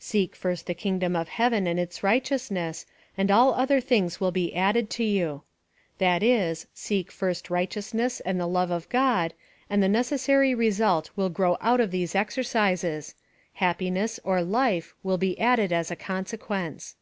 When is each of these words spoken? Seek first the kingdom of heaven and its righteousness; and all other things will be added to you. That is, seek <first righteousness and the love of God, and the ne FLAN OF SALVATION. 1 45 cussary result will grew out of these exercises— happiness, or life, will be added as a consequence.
Seek 0.00 0.34
first 0.34 0.66
the 0.66 0.74
kingdom 0.74 1.14
of 1.14 1.28
heaven 1.28 1.68
and 1.68 1.78
its 1.78 2.02
righteousness; 2.02 2.86
and 3.16 3.30
all 3.30 3.54
other 3.54 3.80
things 3.80 4.18
will 4.18 4.32
be 4.32 4.52
added 4.52 4.90
to 4.90 5.04
you. 5.04 5.42
That 5.98 6.24
is, 6.24 6.66
seek 6.74 7.12
<first 7.12 7.50
righteousness 7.50 8.18
and 8.18 8.40
the 8.40 8.48
love 8.48 8.72
of 8.72 8.88
God, 8.88 9.32
and 9.70 9.80
the 9.80 9.86
ne 9.86 10.00
FLAN 10.00 10.00
OF 10.00 10.06
SALVATION. 10.22 10.34
1 10.50 10.56
45 10.56 10.58
cussary 10.58 10.58
result 10.58 11.10
will 11.14 11.28
grew 11.28 11.56
out 11.60 11.78
of 11.78 11.92
these 11.92 12.16
exercises— 12.16 13.14
happiness, 13.62 14.18
or 14.24 14.42
life, 14.42 14.92
will 15.04 15.18
be 15.18 15.38
added 15.38 15.72
as 15.72 15.92
a 15.92 15.94
consequence. 15.94 16.96